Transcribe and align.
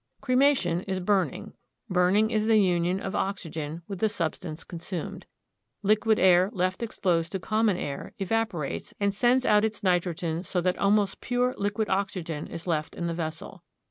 Cremation 0.19 0.81
is 0.87 0.99
burning. 0.99 1.53
Burning 1.87 2.31
is 2.31 2.47
the 2.47 2.57
union 2.57 2.99
of 2.99 3.13
oxygen 3.13 3.83
with 3.87 3.99
the 3.99 4.09
substance 4.09 4.63
consumed. 4.63 5.27
Liquid 5.83 6.17
air 6.17 6.49
left 6.53 6.81
exposed 6.81 7.33
to 7.33 7.39
common 7.39 7.77
air 7.77 8.15
evaporates 8.17 8.95
and 8.99 9.13
sends 9.13 9.45
out 9.45 9.63
its 9.63 9.83
nitrogen 9.83 10.41
so 10.41 10.59
that 10.59 10.79
almost 10.79 11.21
pure 11.21 11.53
liquid 11.55 11.87
oxygen 11.87 12.47
is 12.47 12.65
left 12.65 12.95
in 12.95 13.05
the 13.05 13.13
vessel. 13.13 13.63